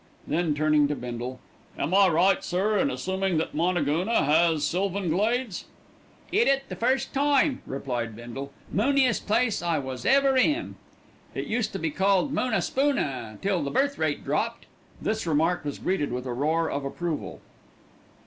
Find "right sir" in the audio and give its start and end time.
2.07-2.79